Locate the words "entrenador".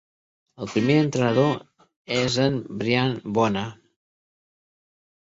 1.01-1.59